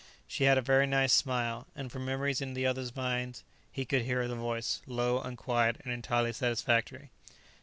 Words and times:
She 0.27 0.45
had 0.45 0.57
a 0.57 0.63
very 0.63 0.87
nice 0.87 1.13
smile, 1.13 1.67
and 1.75 1.91
from 1.91 2.05
memories 2.05 2.41
in 2.41 2.55
the 2.55 2.65
others' 2.65 2.95
minds 2.95 3.43
he 3.71 3.85
could 3.85 4.01
hear 4.01 4.27
her 4.27 4.33
voice, 4.33 4.81
low 4.87 5.21
and 5.21 5.37
quiet 5.37 5.79
and 5.83 5.93
entirely 5.93 6.33
satisfactory. 6.33 7.11